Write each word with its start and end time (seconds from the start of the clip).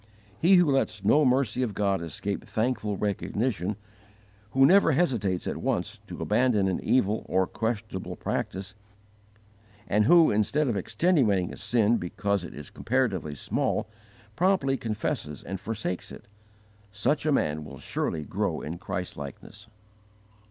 He 0.39 0.55
who 0.55 0.71
lets 0.71 1.03
no 1.05 1.23
mercy 1.23 1.61
of 1.61 1.75
God 1.75 2.01
escape 2.01 2.43
thankful 2.43 2.97
recognition, 2.97 3.75
who 4.49 4.65
never 4.65 4.93
hesitates 4.93 5.45
at 5.45 5.57
once 5.57 5.99
to 6.07 6.19
abandon 6.23 6.67
an 6.67 6.79
evil 6.83 7.23
or 7.29 7.45
questionable 7.45 8.15
practice, 8.15 8.73
and 9.87 10.05
who, 10.05 10.31
instead 10.31 10.67
of 10.67 10.75
extenuating 10.75 11.53
a 11.53 11.57
sin 11.57 11.97
because 11.97 12.43
it 12.43 12.55
is 12.55 12.71
comparatively 12.71 13.35
small, 13.35 13.87
promptly 14.35 14.75
confesses 14.75 15.43
and 15.43 15.59
forsakes 15.59 16.11
it, 16.11 16.27
such 16.91 17.27
a 17.27 17.31
man 17.31 17.63
will 17.63 17.77
surely 17.77 18.23
grow 18.23 18.59
in 18.61 18.79
Christlikeness. 18.79 19.67